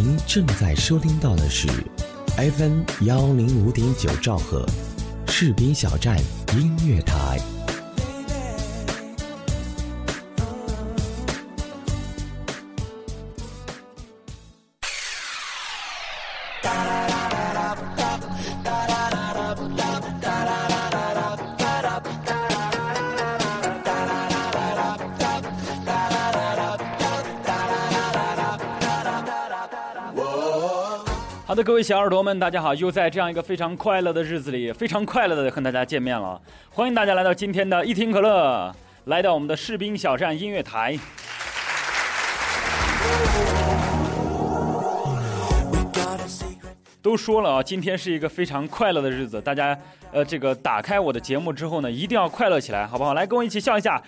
[0.00, 1.66] 您正在收听到的是
[2.36, 4.64] FM 幺零五点九兆赫，
[5.26, 6.16] 士兵小站
[6.54, 7.57] 音乐台。
[31.78, 32.74] 位小耳朵们，大家好！
[32.74, 36.42] 又在这样一个非常快乐的日子里，非常快乐的和大家见面了。
[36.70, 40.98] 欢迎大家来到今天的一听可乐，来到我们的士兵小站音乐台。
[47.00, 49.78] 都说了啊，今天是一个非常快乐的日子，大家
[50.10, 53.14] 呃，这个打开我的节目之后呢，一定要快乐起来，好不好？
[53.14, 54.02] 来，跟我一起笑一下。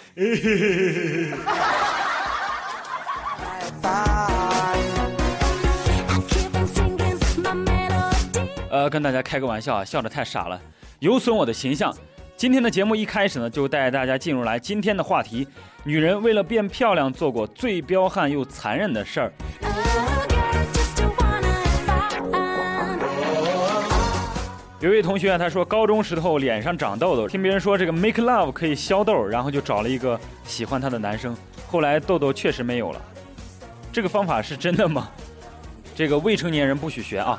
[8.81, 10.61] 要，跟大家开个玩笑啊，笑得太傻了，
[10.99, 11.95] 有损我的形象。
[12.37, 15.47] 今天的节目一开始呢，就带大家进入来今天的话题：
[15.85, 19.33] 女人为了变漂亮做过最彪悍又残忍的事儿。
[24.81, 31.37] 有位同学啊，他说高中时候脸上长痘痘，听别人说这个 make love 可以消痘，然后就找了一个喜欢他的男生，
[31.69, 33.01] 后来痘痘确实没有了。
[33.93, 35.11] 这个方法是真的吗？
[35.95, 37.39] 这个未成年人不许学啊。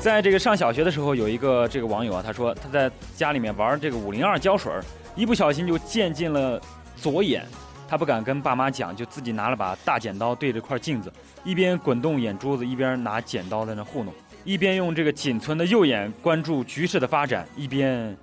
[0.00, 4.72] 在这个上小学的时候，有一个这个网友啊，他说他在家里面玩这个五零二胶水，
[5.14, 6.58] 一不小心就溅进了
[6.96, 7.46] 左眼，
[7.86, 11.12] 他不敢跟爸妈讲，就自己拿了把大剪刀对着块镜子，
[11.44, 18.16] 一边滚动眼珠子，一边拿剪刀在那糊弄，一边用这个仅存的右眼关注局势的发展，一边，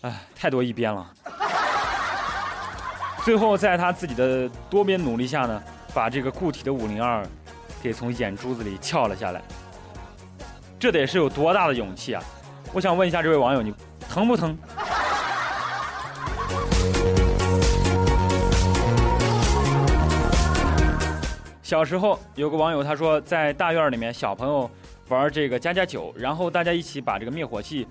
[0.00, 1.08] 唉，太多一边了。
[3.24, 5.62] 最后在他自己的多边努力下呢，
[5.94, 7.24] 把这个固体的五零二
[7.80, 9.40] 给从眼珠子里撬了下来。
[10.82, 12.20] 这得是有多大的勇气啊！
[12.72, 14.58] 我想问一下这位网友，你疼不疼？
[21.62, 24.68] 小时候有个网友他说，在大院里面小朋友
[25.06, 27.86] 玩这个加加酒，然后大家一起把这个灭火器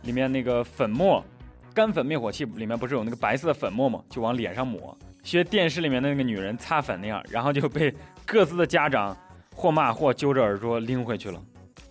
[0.00, 1.24] 里面那个粉末，
[1.72, 4.02] 干粉灭火器里面不是有那个白色的粉末吗？
[4.10, 7.94] 就往脸上抹，学电视里面的那个女人擦粉那样，然后就被
[8.26, 9.16] 各自的家长
[9.54, 11.40] 或骂或揪着耳朵拎回去了。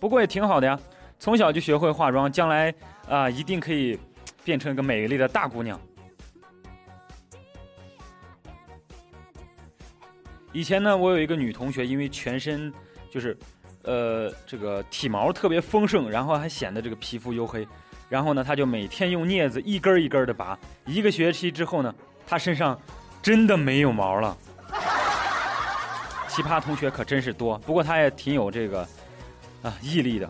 [0.02, 0.76] 不过也挺好的呀，
[1.20, 2.74] 从小就学会化妆，将来
[3.08, 3.96] 啊一定可以
[4.42, 5.80] 变成一个美丽的大姑娘。
[10.52, 12.72] 以前呢，我有一个女同学，因为全身
[13.12, 13.38] 就是，
[13.84, 17.64] 呃，这个体毛特别丰盛，然后还显得这个皮肤黝黑，
[18.08, 20.58] 然后呢，她就每天用镊子一根一根的拔。
[20.84, 21.94] 一个学期之后呢，
[22.26, 22.76] 她身上
[23.22, 24.36] 真的没有毛了。
[26.26, 28.84] 奇葩同学可真是多，不过她也挺有这个。
[29.62, 30.28] 啊，毅力的。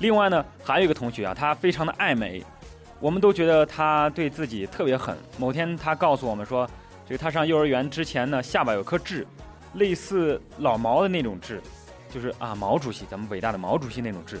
[0.00, 2.42] 另外呢，还有一个同学啊，他非常的爱美，
[3.00, 5.16] 我们都觉得他对自己特别狠。
[5.38, 6.68] 某天他告诉我们说，
[7.06, 9.26] 这个他上幼儿园之前呢，下巴有颗痣，
[9.74, 11.60] 类似老毛的那种痣，
[12.08, 14.38] 就是啊，毛主席，咱们伟大的毛主席那种痣。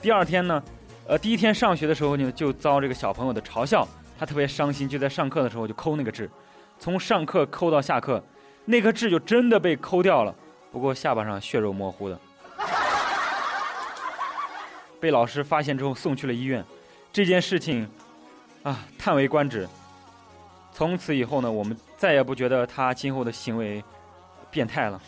[0.00, 0.62] 第二天呢，
[1.08, 6.30] 呃，第一天上学的时候呢，就遭这个小朋友的嘲笑，他特别伤心，就在上课的时候就抠那个痣，
[6.78, 8.22] 从上课抠到下课，
[8.64, 10.34] 那颗痣就真的被抠掉了，
[10.70, 12.18] 不过下巴上血肉模糊的。
[15.04, 16.64] 被老师发现之后送去了医院，
[17.12, 17.86] 这件事情，
[18.62, 19.68] 啊，叹为观止。
[20.72, 23.84] 从此以后呢，我们再也不觉得他今后的行为
[24.50, 24.98] 变态了。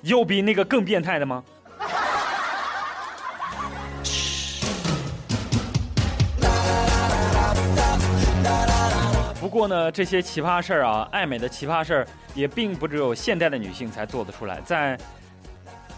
[0.00, 1.44] 有比那个更变态的吗？
[9.40, 14.98] 不过呢，这些奇葩事儿啊，爱美的奇葩事儿，也并不只有现代的女性才做得出来，在。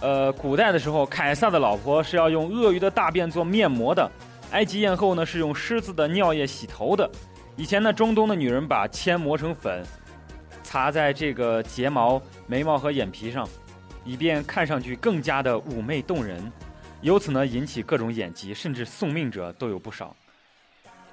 [0.04, 4.06] 呃，古代的时候，凯撒的老婆是要用鳄鱼的大便做面膜的；
[4.50, 7.10] 埃及艳后呢是用狮子的尿液洗头的。
[7.56, 9.82] 以前呢，中东的女人把铅磨成粉，
[10.62, 13.48] 擦在这个睫毛、眉毛和眼皮上，
[14.04, 16.52] 以便看上去更加的妩媚动人，
[17.00, 20.14] 由此呢引起各种眼疾，甚至送命者都有不少。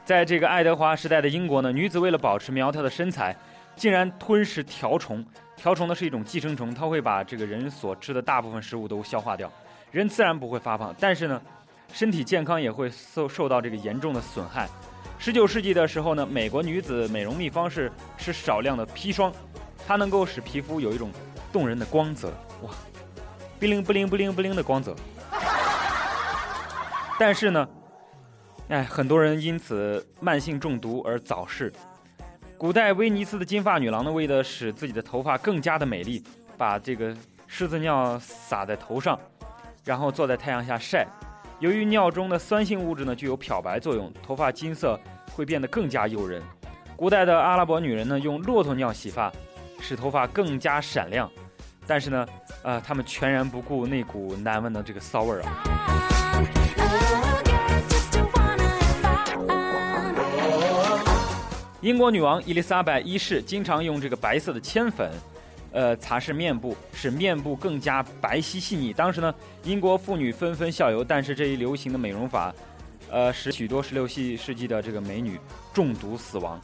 [0.04, 3.33] 在这个爱德华时代的英国呢，女子为了保持苗条的身材，
[3.74, 5.25] 竟然吞食条虫。
[5.62, 9.48] 条虫呢是一种寄生虫，它会把这个人所吃的大部分食物都消化掉，
[9.92, 11.40] 人自然不会发胖，但是呢，
[11.94, 14.68] 身体健康也会受受到这个严重的损害。
[15.19, 19.31] 十九世纪的时候呢，美国女子美容秘方是吃少量的砒霜，
[19.86, 21.12] 它能够使皮肤有一种
[21.54, 22.72] 动人的光泽，哇，
[23.60, 24.96] 不灵不灵不灵不灵的光泽。
[27.19, 27.69] 但是呢，
[28.69, 31.72] 哎，很多人因此慢性中毒而早逝。
[32.62, 36.24] 古代威尼斯的金发女郎呢，为了使自己的头发更加的美丽，
[36.60, 37.12] 把这个
[37.48, 39.19] 狮子尿撒在头上，
[39.84, 41.08] 然后坐在太阳下晒。
[41.58, 45.00] 由于尿中的酸性物质呢具有漂白作用，头发金色
[45.34, 46.40] 会变得更加诱人。
[46.96, 49.34] 古代的阿拉伯女人呢用骆驼尿洗发，
[49.80, 51.28] 使头发更加闪亮。
[51.88, 52.28] 但是呢，
[52.62, 56.61] 呃，他们全然不顾那股难闻的这个骚味儿啊。
[61.81, 65.12] 英国女王伊丽莎白一世经常用这个白色的铅粉。
[65.74, 68.92] 呃，擦拭面部，使面部更加白皙细腻。
[68.92, 69.33] 当时呢，
[69.63, 72.54] 英国妇女纷纷效尤，但是这一流行的美容法，
[73.10, 75.39] 呃，使许多十六世世纪的这个美女
[75.74, 76.60] 中毒死亡，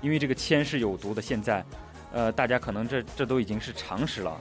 [0.00, 1.20] 因为这个铅是有毒的。
[1.20, 1.62] 现在，
[2.10, 4.40] 呃，大家可能这这都已经是常识了。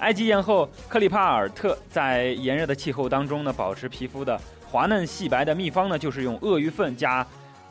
[0.00, 4.38] 埃及艳后克里帕尔特在炎热的气候当中呢，保持皮肤的
[4.70, 7.26] 滑嫩细白的秘方呢，就是用鳄鱼粪加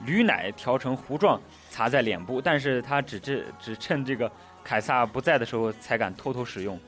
[0.07, 1.39] 驴奶调成糊状
[1.81, 4.31] 擦在脸部，但是他只这只趁这个。
[4.63, 6.79] 凯撒不在的时候才敢偷偷使用，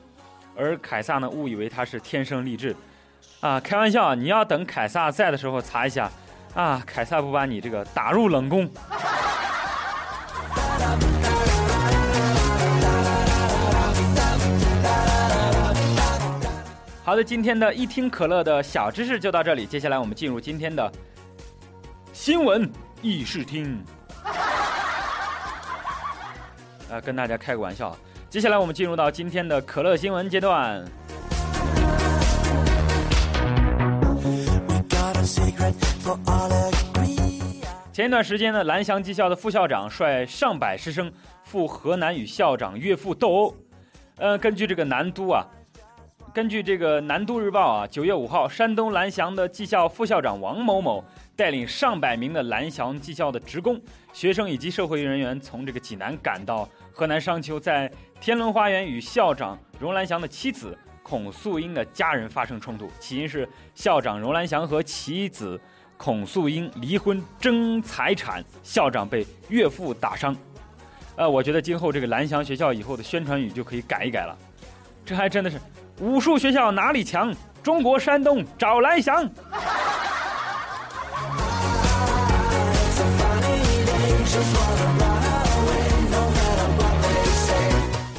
[0.56, 2.76] 而凯撒呢误以为他是天生丽质，
[3.40, 6.08] 啊，开玩笑，你要等凯撒在的时候擦一下，
[6.54, 8.70] 啊，凯撒不把你这个打入冷宫。
[17.02, 20.92] 好的，今天的一听可乐的小知识就到这里，接下来我们进入今天的
[22.12, 22.70] 新闻
[23.02, 23.84] 议事厅。
[26.94, 27.96] 呃，跟大家开个玩笑。
[28.30, 30.80] 接下来我们进入到今天的可乐新闻阶段。
[37.92, 41.10] 前一段时间呢，蓝翔技校的副校长率上百师生
[41.42, 43.54] 赴河南与校长岳父斗殴。
[44.18, 45.44] 呃，根据这个南都啊，
[46.32, 51.04] 根据这个南都日报啊，九月五号，山东蓝翔的技校副校长王某某。
[51.36, 53.80] 带领上百名的蓝翔技校的职工、
[54.12, 57.90] 学生以及社会人员从这个济南赶到河南商丘，在
[58.20, 62.88] 天伦花园与校长荣兰祥的妻子孔素英的家人发生冲突。
[63.00, 65.60] 起因是校长荣兰祥和妻子
[65.96, 70.36] 孔素英离婚争财产，校长被岳父打伤。
[71.16, 74.36] 呃，我觉得今后这个蓝翔学校以后的宣传语就可以改一改了。
[75.04, 75.60] 这还真的是
[76.00, 77.34] 武术学校哪里强？
[77.62, 79.28] 中国山东找蓝翔。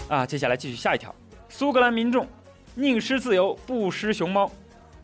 [0.07, 1.13] 啊，接下来继续下一条。
[1.49, 2.27] 苏格兰民众
[2.75, 4.49] 宁失自由不失熊猫。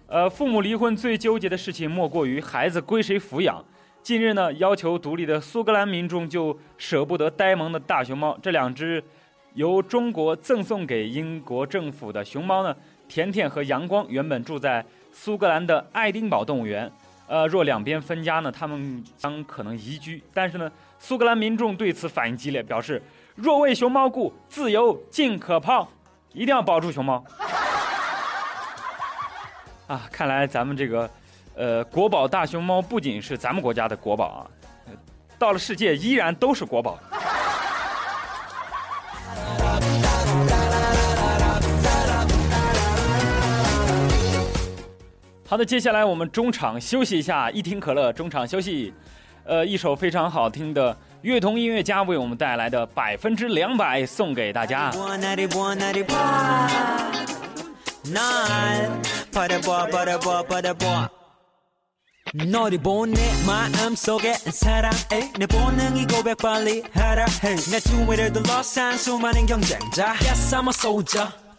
[0.07, 3.63] 呃，父母离婚最纠结的事情莫过于孩子归谁抚养。
[4.03, 8.37] 近日呢，要求独立的苏格兰民众就舍不得呆萌的大熊猫。
[8.41, 9.03] 这两只
[9.53, 12.75] 由中国赠送给英国政府的熊猫呢，
[13.07, 16.91] 甜甜和阳光原本住在苏格兰的爱丁堡动物园。
[17.27, 20.21] 呃，若两边分家呢，他们将可能移居。
[20.33, 20.69] 但是呢，
[21.03, 23.01] 苏格兰民众对此反应激烈，表示。
[23.33, 25.87] 若为熊猫故，自由尽可抛，
[26.31, 27.23] 一定要保住熊猫。
[29.87, 31.09] 啊，看来咱们这个，
[31.55, 34.45] 呃，国宝大熊猫不仅是咱们国家的国宝啊，
[35.39, 36.99] 到了世界依然都是国宝。
[45.47, 48.93] 好的，接下来我们中场休息一下，一听可乐，中场休息。
[49.45, 54.91] 呃，一首非常好听的乐童音乐家为我们带来的百分之两百送给大家。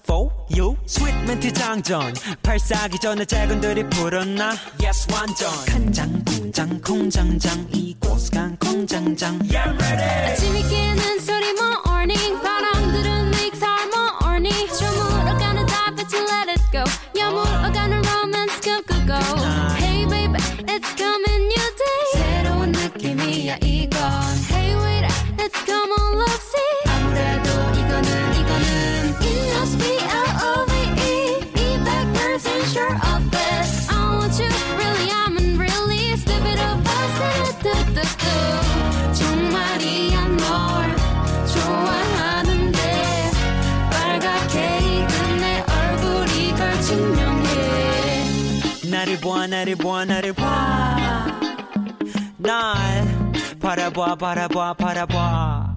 [0.04, 2.14] For you sweet 멘트 장전.
[2.42, 4.54] 발사기 전에 작은들이 불었나?
[4.82, 5.50] Yes 완전.
[5.66, 9.34] 간장 공장 공장장 이곳 간 공장장.
[9.44, 10.32] Yeah ready.
[10.32, 12.40] 아침이 깨는 소리 morning
[49.12, 51.38] eri buona, di buona, di buona.
[52.36, 55.76] Dai, paraboa, paraboa, paraboa.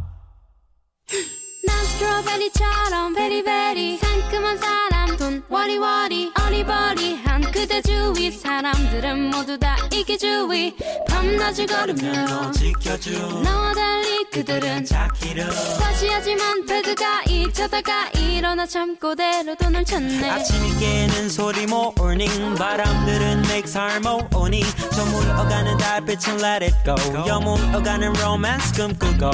[1.65, 3.98] Nastro, veli, ciao, veri, veli.
[3.98, 4.95] Sank, manzana.
[5.25, 8.29] 돈 워리워리 어리버리한 그대 주위.
[8.32, 10.75] 사람들은 모두 다 이게 주위
[11.10, 13.12] 밤낮을 걸으며 너 지켜줘
[13.44, 20.29] 너와 달리 그들은 다시 하지만 배드가 잊혀다가 일어나 잠꼬대로도 널 찾네.
[20.29, 24.63] 아침이 깨는 소리 모닝 바람들은 makes harmony
[24.94, 26.96] 저 물어가는 달빛은 let it go.
[27.27, 29.32] 여물어가는 romance 꿈꾸고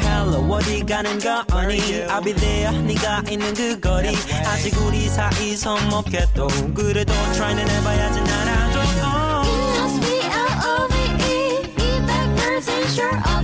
[0.00, 4.08] hello 어디 가는 거니 I'll be there 네가 있는 그 거리.
[4.46, 10.54] 아직 우리 사から依存もけどグルドトライでねばやじならどう It knows we are
[10.84, 10.94] over
[11.26, 11.66] E.
[11.76, 13.35] E backwards and sure.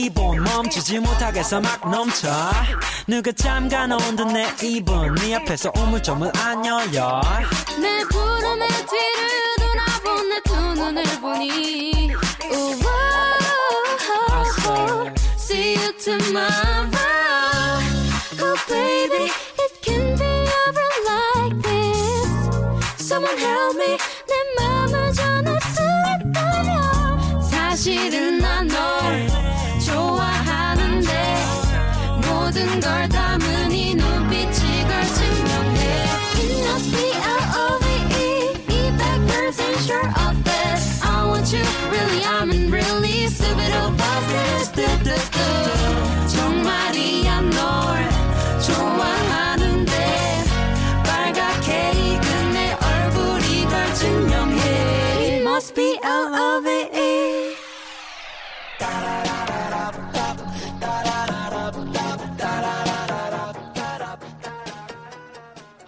[0.00, 2.30] 기분 멈추지 못하겠어 막 넘쳐.
[3.06, 7.20] 누가 잠가놓은 듯내 입은 네 앞에서 우물쭈물 안여요.
[7.78, 12.12] 내 구름의 뒤를 돌아본 내 두 눈을 보니.
[12.50, 12.88] 우와
[15.36, 16.48] See you tomorrow.
[18.40, 19.28] Oh baby
[19.58, 20.24] it can be
[20.64, 22.30] ever like this.
[23.04, 23.98] Someone help me.
[24.26, 25.82] 내 맘을 전할 수
[26.24, 28.39] 있다면 사실은
[33.00, 33.29] paradise.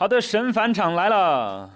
[0.02, 1.70] 好的，神返场来了。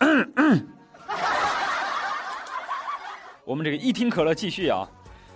[3.46, 4.84] 我们这个一听可乐继续啊。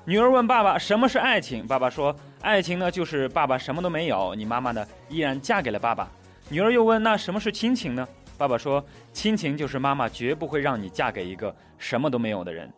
[0.04, 6.10] 女儿问爸爸什么是爱情，爸爸说爱情呢就是爸爸什么都没有，你妈妈呢依然嫁给了爸爸。
[6.48, 8.04] 女儿又问那什么是亲情呢？
[8.36, 12.68] 爸爸说亲情就是妈妈绝不会让你嫁给一个什么都没有的人。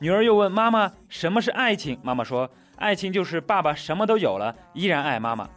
[0.00, 5.48] 女儿又问妈妈什么是爱情，妈妈说爱情就是爸爸什么都有了，依然爱妈妈。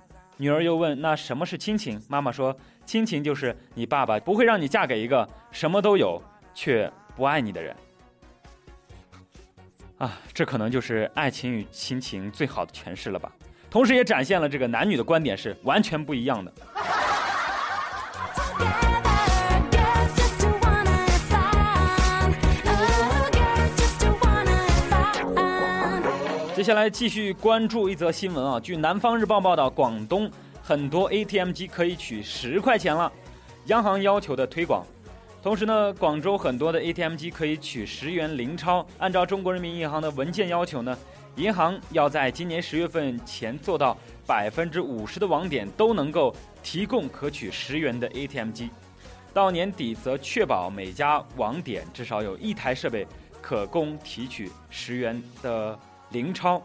[0.42, 6.22] 女儿又问那什么是亲情，妈妈说亲情就是你爸爸不会让你嫁给一个什么都有
[6.54, 7.76] 却不爱你的人。
[9.98, 13.30] 啊，这可能就是爱情与亲情最好的诠释了吧，
[13.70, 16.54] 同时也展现了这个男女的观点是完全不一样的。
[26.60, 30.30] 接下来继续关注一则新闻啊，据南方日报报道，广东
[30.62, 33.10] 很多 ATM 机可以取十块钱了，
[33.68, 34.86] 央行要求的推广。
[35.42, 38.86] 同时呢，广州很多的 ATM 机可以取十元零钞。
[38.98, 40.98] 按照中国人民银行的文件要求呢，
[41.38, 43.98] 银行要在今年十月份前做到
[44.28, 48.70] 百分之五十的网点都能够提供可取十元的 ATM 机，
[49.34, 53.08] 到年底则确保每家网点至少有一台设备
[53.42, 55.80] 可供提取十元的
[56.12, 56.62] 零钞。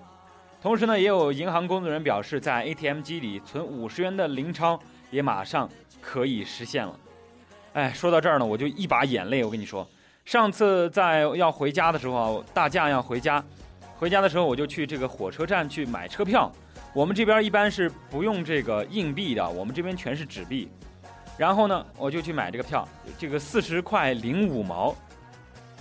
[0.63, 5.69] 同时呢，也有银行工作人员表示，在 ATM 机里存五十元的零钞也马上
[6.01, 6.99] 可以实现了。
[7.75, 9.45] 哎，说到这儿呢，我就一把眼泪。
[9.45, 9.87] 我跟你说，
[10.25, 13.45] 上次在要回家的时候，大假要回家，
[13.99, 16.51] 回家的时候我就去这个火车站去买车票。
[16.95, 20.69] 我们这边一般是不用这个硬币的，我们这边全是纸币。
[21.37, 24.95] 然后呢，我就去买这个票，这个四十块零五毛，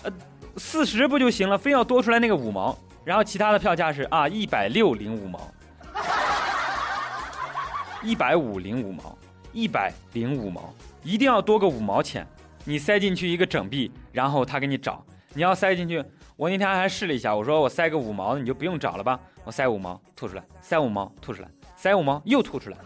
[0.01, 0.12] 呃，
[0.58, 2.77] 四十不就行了，非要多出来那个五毛。
[3.06, 5.52] 然后其他的票价是啊，一百六零五毛，
[8.02, 9.18] 一百五零五毛，
[9.52, 12.26] 一百零五毛，一定要多个五毛钱。
[12.64, 15.06] 你塞进去一个整币，然后他给你找。
[15.34, 16.02] 你要塞进去，
[16.38, 19.20] 我那天还试了一下，我说我塞个五毛的，你就不用找了吧？
[19.44, 22.78] 我塞五毛吐出来，塞五毛吐出来，塞五毛又吐出来。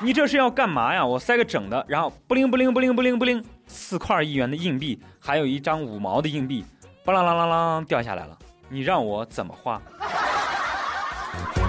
[0.00, 1.04] 你这是要干嘛呀？
[1.04, 6.64] 我塞个整的，然后不灵不灵不灵不灵不灵，四块一元的硬币，还有一张五毛的硬币，
[7.08, 8.38] 巴啷啷啷啷掉下来了。
[8.68, 9.80] 你让我怎么花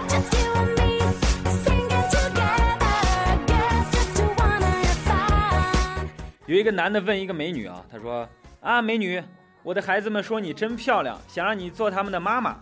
[0.09, 0.99] ？Just you and me
[1.63, 3.47] singing together.
[3.47, 6.09] Girls just wanna have fun.
[6.45, 8.27] 有一个男的问一个美女啊，他说
[8.59, 9.23] ：“啊，美女，
[9.63, 12.59] 我的孩子们说你真漂亮，想让你做他们的妈妈。”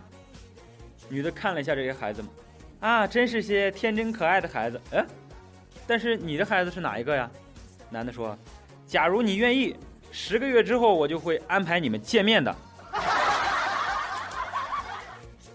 [1.10, 2.30] 女的看了一下这些孩子们，
[2.78, 4.80] 啊，真是些天真可爱的孩子。
[4.92, 5.04] 哎，
[5.84, 7.28] 但是你的孩子是哪一个呀？
[7.90, 8.38] 男的说
[8.86, 9.74] ：“假如你愿意，
[10.12, 12.54] 十个月之后我就会安排你们见面的。”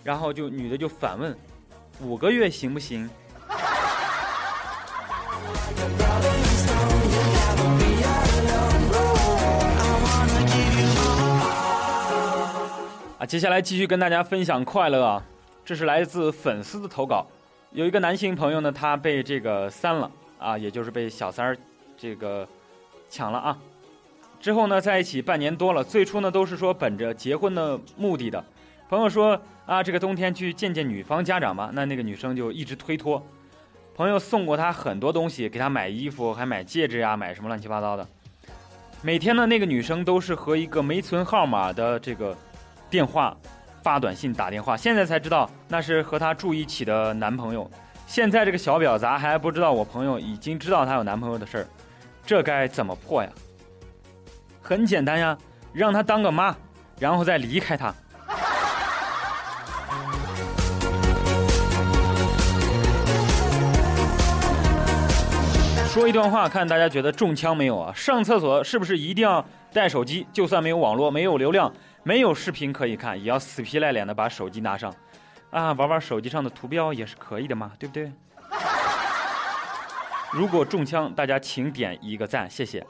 [0.03, 1.35] 然后就女的就反问
[2.01, 3.09] ：“五个月行不行？”
[13.17, 15.23] 啊，接下来继续跟大家分享快乐啊，
[15.63, 17.25] 这是来自粉丝的投稿。
[17.71, 21.57] 有一个男性朋友呢，他被这个三了啊，也就是被小三儿
[21.97, 22.45] 这个
[23.09, 23.57] 抢了啊。
[24.41, 28.43] 之后呢，在一起半年多了，最初呢都是说本着结婚的目的的。
[28.89, 33.25] 朋友说啊，这个冬天去见见女方家长吧，那那个女生就一直推脱。
[33.95, 38.07] 朋友送过她很多东西，给她买衣服，还买戒指呀，买什么乱七八糟的。
[39.01, 42.35] 每天呢，那个女生都是和一个没存号码的这个
[42.89, 43.35] 电话
[43.81, 44.77] 发短信、打电话。
[44.77, 47.69] 现在才知道那是和她住一起的男朋友。
[48.05, 51.67] 现在这个小婊砸还不知道我朋友已经知道她有男朋友的事儿，
[52.25, 53.29] 这该怎么破呀？
[54.61, 55.37] 很简单呀，
[55.73, 56.55] 让她当个妈，
[56.99, 57.93] 然后再离开她。
[65.93, 67.93] 说一段话，看大家觉得中枪没有啊？
[67.95, 70.25] 上厕所是不是一定要带手机？
[70.33, 71.71] 就算没有网络、没有流量、
[72.01, 74.91] 没有视频可以看，也要死皮赖脸的把手机拿上，
[75.51, 78.11] 啊，玩玩手机上的图标也是可以的嘛，对不对？
[80.31, 82.83] 如果中枪，大家请点一个赞，谢谢。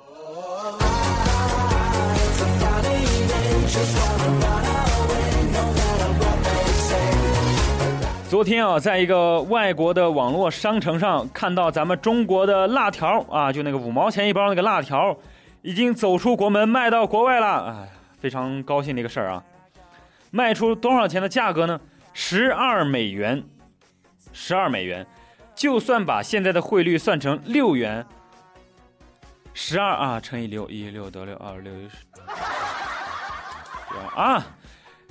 [8.34, 15.16] 昨天啊，在一个外国的网络商城上看到咱们中国的辣条啊，就那个五毛钱一包那个辣条，
[15.62, 17.88] 已经走出国门卖到国外了，哎，
[18.20, 19.44] 非常高兴的一个事儿啊！
[20.32, 21.80] 卖出多少钱的价格呢？
[22.12, 23.44] 十二美元，
[24.32, 25.06] 十二美元，
[25.54, 28.04] 就算把现在的汇率算成六元，
[29.54, 31.98] 十二啊乘以六，一六得六，二六一十，
[34.18, 34.44] 啊，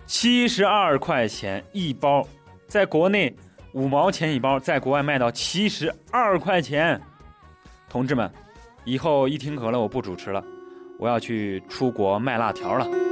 [0.07, 2.27] 七十二块钱一包。
[2.73, 3.37] 在国内
[3.75, 6.99] 五毛钱一包，在国外卖到七十二块钱。
[7.87, 8.33] 同志们，
[8.87, 10.43] 以后一听可乐我不主持了，
[10.99, 13.12] 我要去出国卖辣条了。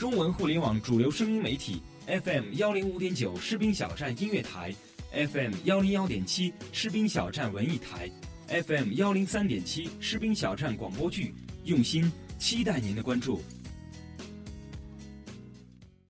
[0.00, 4.74] 中文互联网主流声音媒体 FM 幺零五点九士兵小站音乐台
[5.12, 8.10] ，FM 幺零幺点七士兵小站文艺台
[8.48, 11.34] ，FM 幺零三点七士兵小站广播剧，
[11.64, 13.42] 用心期待您的关注。